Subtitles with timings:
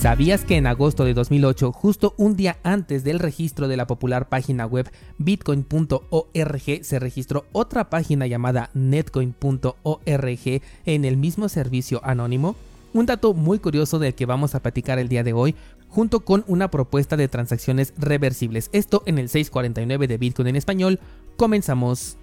[0.00, 4.30] ¿Sabías que en agosto de 2008, justo un día antes del registro de la popular
[4.30, 12.56] página web bitcoin.org, se registró otra página llamada netcoin.org en el mismo servicio anónimo?
[12.94, 15.54] Un dato muy curioso del que vamos a platicar el día de hoy,
[15.90, 18.70] junto con una propuesta de transacciones reversibles.
[18.72, 20.98] Esto en el 649 de Bitcoin en español.
[21.36, 22.16] Comenzamos.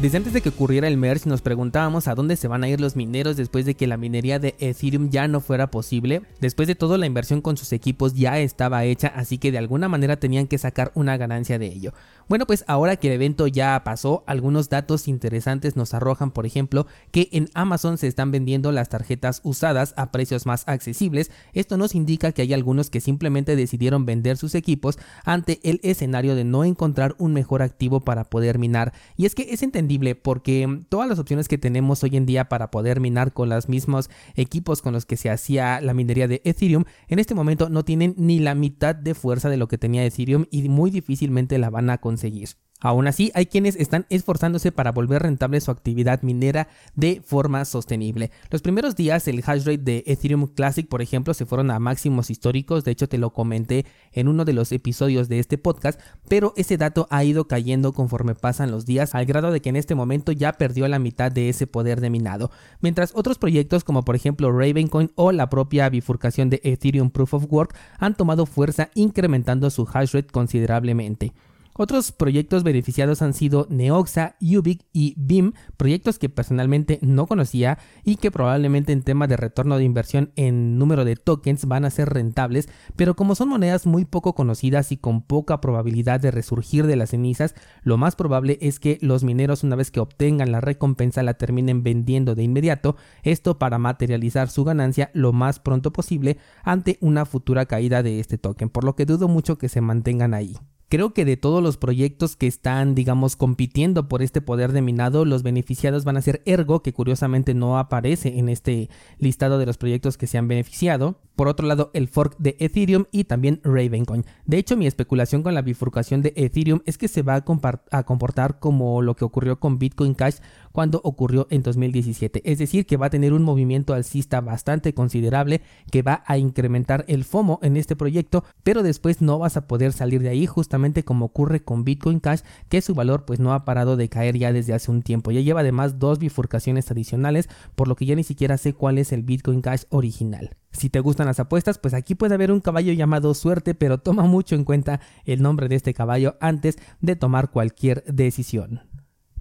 [0.00, 2.80] Desde antes de que ocurriera el merge nos preguntábamos a dónde se van a ir
[2.80, 6.22] los mineros después de que la minería de Ethereum ya no fuera posible.
[6.40, 9.88] Después de todo la inversión con sus equipos ya estaba hecha, así que de alguna
[9.88, 11.94] manera tenían que sacar una ganancia de ello.
[12.28, 16.86] Bueno, pues ahora que el evento ya pasó, algunos datos interesantes nos arrojan, por ejemplo,
[17.10, 21.32] que en Amazon se están vendiendo las tarjetas usadas a precios más accesibles.
[21.54, 26.36] Esto nos indica que hay algunos que simplemente decidieron vender sus equipos ante el escenario
[26.36, 28.92] de no encontrar un mejor activo para poder minar.
[29.16, 32.70] Y es que es entendible porque todas las opciones que tenemos hoy en día para
[32.70, 36.84] poder minar con los mismos equipos con los que se hacía la minería de Ethereum,
[37.08, 40.46] en este momento no tienen ni la mitad de fuerza de lo que tenía Ethereum
[40.50, 42.50] y muy difícilmente la van a conseguir.
[42.80, 48.30] Aún así, hay quienes están esforzándose para volver rentable su actividad minera de forma sostenible.
[48.50, 52.30] Los primeros días el hash rate de Ethereum Classic, por ejemplo, se fueron a máximos
[52.30, 56.52] históricos, de hecho te lo comenté en uno de los episodios de este podcast, pero
[56.56, 59.96] ese dato ha ido cayendo conforme pasan los días, al grado de que en este
[59.96, 64.14] momento ya perdió la mitad de ese poder de minado, mientras otros proyectos como por
[64.14, 69.68] ejemplo Ravencoin o la propia bifurcación de Ethereum Proof of Work han tomado fuerza incrementando
[69.70, 71.32] su hash rate considerablemente.
[71.80, 78.16] Otros proyectos beneficiados han sido Neoxa, Ubic y BIM, proyectos que personalmente no conocía y
[78.16, 82.08] que probablemente en tema de retorno de inversión en número de tokens van a ser
[82.08, 86.96] rentables, pero como son monedas muy poco conocidas y con poca probabilidad de resurgir de
[86.96, 91.22] las cenizas, lo más probable es que los mineros una vez que obtengan la recompensa
[91.22, 96.98] la terminen vendiendo de inmediato, esto para materializar su ganancia lo más pronto posible ante
[97.00, 100.56] una futura caída de este token, por lo que dudo mucho que se mantengan ahí.
[100.90, 105.26] Creo que de todos los proyectos que están, digamos, compitiendo por este poder de minado,
[105.26, 108.88] los beneficiados van a ser Ergo, que curiosamente no aparece en este
[109.18, 111.20] listado de los proyectos que se han beneficiado.
[111.36, 114.24] Por otro lado, el fork de Ethereum y también Ravencoin.
[114.46, 118.58] De hecho, mi especulación con la bifurcación de Ethereum es que se va a, comportar
[118.58, 120.36] como lo que ocurrió con Bitcoin Cash
[120.78, 122.40] cuando ocurrió en 2017.
[122.44, 127.04] Es decir, que va a tener un movimiento alcista bastante considerable que va a incrementar
[127.08, 131.02] el FOMO en este proyecto, pero después no vas a poder salir de ahí justamente
[131.02, 134.52] como ocurre con Bitcoin Cash, que su valor pues no ha parado de caer ya
[134.52, 135.32] desde hace un tiempo.
[135.32, 139.10] Ya lleva además dos bifurcaciones adicionales, por lo que ya ni siquiera sé cuál es
[139.10, 140.56] el Bitcoin Cash original.
[140.70, 144.22] Si te gustan las apuestas, pues aquí puede haber un caballo llamado suerte, pero toma
[144.22, 148.82] mucho en cuenta el nombre de este caballo antes de tomar cualquier decisión.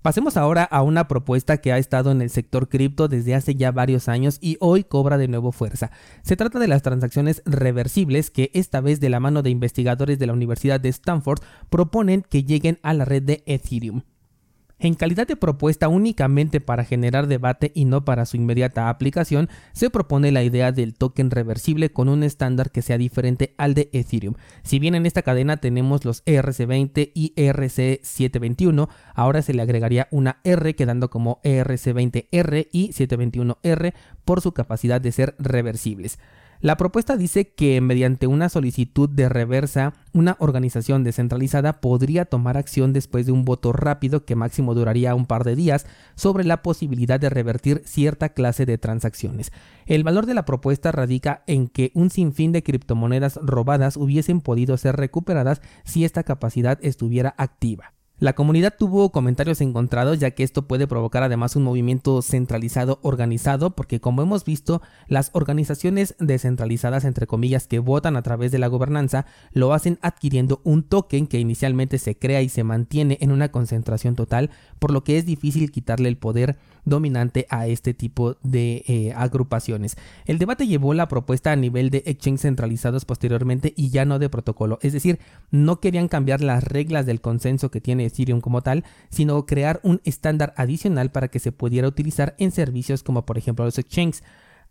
[0.07, 3.73] Pasemos ahora a una propuesta que ha estado en el sector cripto desde hace ya
[3.73, 5.91] varios años y hoy cobra de nuevo fuerza.
[6.21, 10.27] Se trata de las transacciones reversibles que esta vez de la mano de investigadores de
[10.27, 14.03] la Universidad de Stanford proponen que lleguen a la red de Ethereum.
[14.79, 19.89] En calidad de propuesta únicamente para generar debate y no para su inmediata aplicación, se
[19.89, 24.35] propone la idea del token reversible con un estándar que sea diferente al de Ethereum.
[24.61, 30.41] Si bien en esta cadena tenemos los ERC20 y ERC721, ahora se le agregaría una
[30.43, 33.93] R quedando como ERC20R y 721R
[34.25, 36.19] por su capacidad de ser reversibles.
[36.59, 42.93] La propuesta dice que mediante una solicitud de reversa, una organización descentralizada podría tomar acción
[42.93, 45.85] después de un voto rápido que máximo duraría un par de días
[46.15, 49.51] sobre la posibilidad de revertir cierta clase de transacciones.
[49.85, 54.77] El valor de la propuesta radica en que un sinfín de criptomonedas robadas hubiesen podido
[54.77, 57.96] ser recuperadas si esta capacidad estuviera activa.
[58.19, 63.75] La comunidad tuvo comentarios encontrados ya que esto puede provocar además un movimiento centralizado organizado
[63.75, 68.69] porque como hemos visto las organizaciones descentralizadas entre comillas que votan a través de la
[68.69, 73.51] gobernanza lo hacen adquiriendo un token que inicialmente se crea y se mantiene en una
[73.51, 74.49] concentración total
[74.79, 79.97] por lo que es difícil quitarle el poder dominante a este tipo de eh, agrupaciones.
[80.25, 84.29] El debate llevó la propuesta a nivel de exchange centralizados posteriormente y ya no de
[84.29, 85.19] protocolo, es decir,
[85.51, 90.01] no querían cambiar las reglas del consenso que tiene Ethereum como tal, sino crear un
[90.03, 94.23] estándar adicional para que se pudiera utilizar en servicios como por ejemplo los exchanges.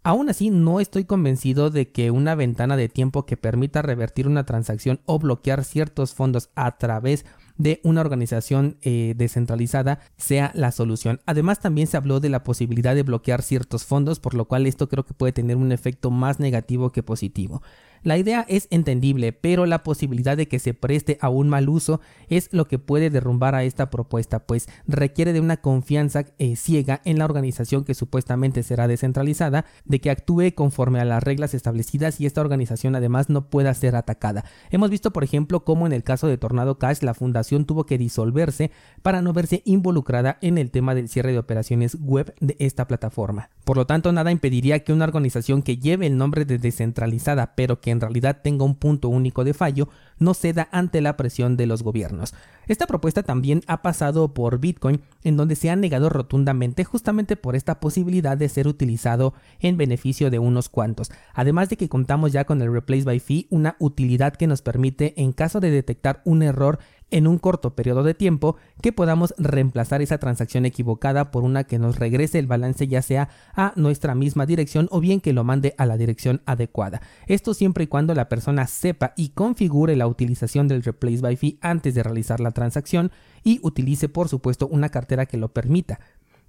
[0.07, 4.47] Aún así, no estoy convencido de que una ventana de tiempo que permita revertir una
[4.47, 7.27] transacción o bloquear ciertos fondos a través
[7.59, 11.21] de una organización eh, descentralizada sea la solución.
[11.27, 14.89] Además, también se habló de la posibilidad de bloquear ciertos fondos, por lo cual esto
[14.89, 17.63] creo que puede tener un efecto más negativo que positivo.
[18.07, 22.01] La idea es entendible, pero la posibilidad de que se preste a un mal uso
[22.29, 27.01] es lo que puede derrumbar a esta propuesta, pues requiere de una confianza eh, ciega
[27.05, 32.21] en la organización que supuestamente será descentralizada, de que actúe conforme a las reglas establecidas
[32.21, 34.45] y esta organización además no pueda ser atacada.
[34.71, 37.99] Hemos visto, por ejemplo, cómo en el caso de Tornado Cash la fundación tuvo que
[37.99, 38.71] disolverse
[39.03, 43.51] para no verse involucrada en el tema del cierre de operaciones web de esta plataforma.
[43.65, 47.81] Por lo tanto, nada impediría que una organización que lleve el nombre de descentralizada, pero
[47.81, 49.89] que en realidad tenga un punto único de fallo,
[50.19, 52.35] no ceda ante la presión de los gobiernos.
[52.69, 57.55] Esta propuesta también ha pasado por Bitcoin, en donde se ha negado rotundamente justamente por
[57.55, 61.11] esta posibilidad de ser utilizado en beneficio de unos cuantos.
[61.35, 65.15] Además de que contamos ya con el Replace by Fee, una utilidad que nos permite,
[65.21, 66.79] en caso de detectar un error
[67.11, 71.79] en un corto periodo de tiempo que podamos reemplazar esa transacción equivocada por una que
[71.79, 75.75] nos regrese el balance ya sea a nuestra misma dirección o bien que lo mande
[75.79, 77.01] a la dirección adecuada.
[77.27, 81.59] Esto siempre y cuando la persona sepa y configure la utilización del Replace by Fee
[81.61, 83.13] antes de realizar la transacción
[83.45, 86.01] y utilice por supuesto una cartera que lo permita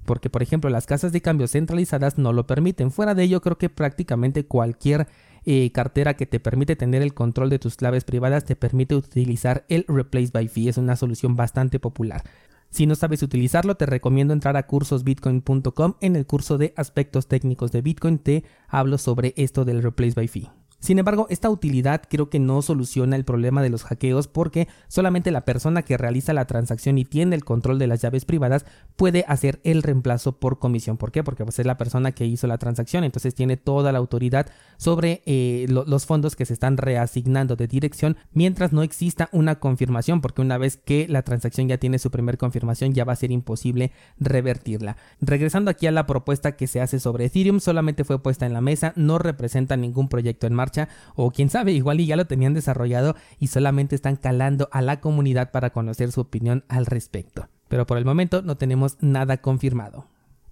[0.05, 2.91] porque por ejemplo las casas de cambio centralizadas no lo permiten.
[2.91, 5.07] Fuera de ello creo que prácticamente cualquier
[5.45, 9.65] eh, cartera que te permite tener el control de tus claves privadas te permite utilizar
[9.67, 10.69] el Replace by Fee.
[10.69, 12.23] Es una solución bastante popular.
[12.69, 15.95] Si no sabes utilizarlo, te recomiendo entrar a cursosbitcoin.com.
[16.01, 20.27] En el curso de aspectos técnicos de Bitcoin te hablo sobre esto del Replace by
[20.27, 20.49] Fee.
[20.79, 25.31] Sin embargo, esta utilidad creo que no soluciona el problema de los hackeos porque solamente
[25.31, 28.65] la persona que realiza la transacción y tiene el control de las llaves privadas
[28.95, 30.97] puede hacer el reemplazo por comisión.
[30.97, 31.23] ¿Por qué?
[31.23, 34.47] Porque pues, es la persona que hizo la transacción, entonces tiene toda la autoridad
[34.77, 40.21] sobre eh, los fondos que se están reasignando de dirección mientras no exista una confirmación,
[40.21, 43.31] porque una vez que la transacción ya tiene su primer confirmación ya va a ser
[43.31, 44.97] imposible revertirla.
[45.21, 48.61] Regresando aquí a la propuesta que se hace sobre Ethereum, solamente fue puesta en la
[48.61, 50.66] mesa, no representa ningún proyecto en marcha
[51.15, 54.99] o quién sabe, igual y ya lo tenían desarrollado y solamente están calando a la
[54.99, 57.49] comunidad para conocer su opinión al respecto.
[57.67, 60.05] Pero por el momento no tenemos nada confirmado.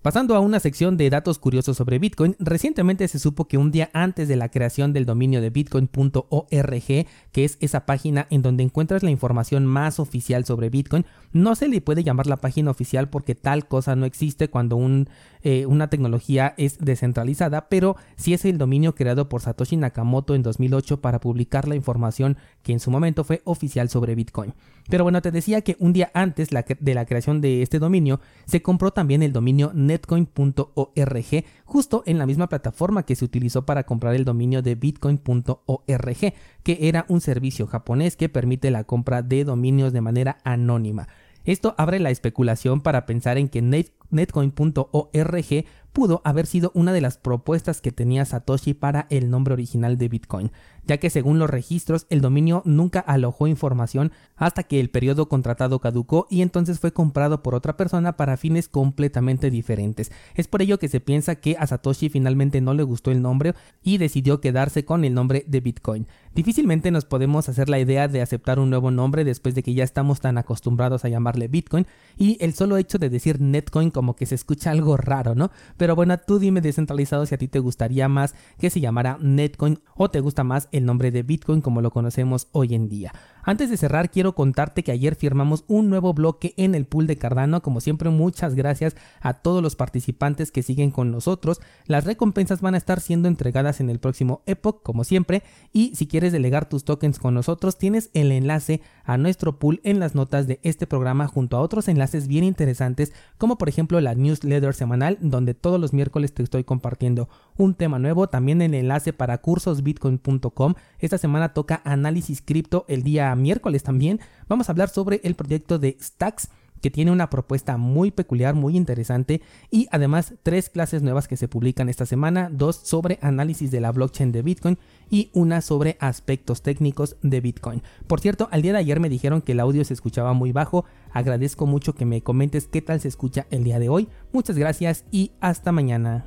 [0.05, 3.89] Pasando a una sección de datos curiosos sobre Bitcoin, recientemente se supo que un día
[3.91, 9.01] antes de la creación del dominio de bitcoin.org, que es esa página en donde encuentras
[9.01, 13.33] la información más oficial sobre Bitcoin, no se le puede llamar la página oficial porque
[13.33, 15.09] tal cosa no existe cuando un,
[15.47, 20.41] eh, una tecnología es descentralizada, pero sí es el dominio creado por Satoshi Nakamoto en
[20.41, 24.55] 2008 para publicar la información que en su momento fue oficial sobre Bitcoin.
[24.89, 28.63] Pero bueno, te decía que un día antes de la creación de este dominio, se
[28.63, 34.15] compró también el dominio netcoin.org, justo en la misma plataforma que se utilizó para comprar
[34.15, 36.33] el dominio de bitcoin.org,
[36.63, 41.07] que era un servicio japonés que permite la compra de dominios de manera anónima.
[41.45, 47.17] Esto abre la especulación para pensar en que netcoin.org pudo haber sido una de las
[47.17, 50.51] propuestas que tenía Satoshi para el nombre original de Bitcoin
[50.87, 55.79] ya que según los registros el dominio nunca alojó información hasta que el periodo contratado
[55.79, 60.11] caducó y entonces fue comprado por otra persona para fines completamente diferentes.
[60.35, 63.53] Es por ello que se piensa que a Satoshi finalmente no le gustó el nombre
[63.83, 66.07] y decidió quedarse con el nombre de Bitcoin.
[66.33, 69.85] Difícilmente nos podemos hacer la idea de aceptar un nuevo nombre después de que ya
[69.85, 74.25] estamos tan acostumbrados a llamarle Bitcoin y el solo hecho de decir Netcoin como que
[74.25, 75.51] se escucha algo raro, ¿no?
[75.77, 79.79] Pero bueno, tú dime descentralizado si a ti te gustaría más que se llamara Netcoin
[79.95, 83.13] o te gusta más el nombre de Bitcoin como lo conocemos hoy en día.
[83.47, 87.17] Antes de cerrar, quiero contarte que ayer firmamos un nuevo bloque en el pool de
[87.17, 87.61] Cardano.
[87.61, 91.61] Como siempre, muchas gracias a todos los participantes que siguen con nosotros.
[91.85, 95.43] Las recompensas van a estar siendo entregadas en el próximo Epoch, como siempre.
[95.71, 99.99] Y si quieres delegar tus tokens con nosotros, tienes el enlace a nuestro pool en
[99.99, 104.15] las notas de este programa junto a otros enlaces bien interesantes, como por ejemplo la
[104.15, 108.27] newsletter semanal, donde todos los miércoles te estoy compartiendo un tema nuevo.
[108.27, 110.64] También el enlace para cursosbitcoin.com.
[110.99, 115.79] Esta semana toca análisis cripto el día miércoles también vamos a hablar sobre el proyecto
[115.79, 116.49] de Stacks
[116.81, 119.41] que tiene una propuesta muy peculiar, muy interesante
[119.71, 123.91] y además tres clases nuevas que se publican esta semana, dos sobre análisis de la
[123.91, 124.77] blockchain de Bitcoin
[125.09, 127.81] y una sobre aspectos técnicos de Bitcoin.
[128.05, 130.85] Por cierto, al día de ayer me dijeron que el audio se escuchaba muy bajo,
[131.11, 135.05] agradezco mucho que me comentes qué tal se escucha el día de hoy, muchas gracias
[135.09, 136.25] y hasta mañana.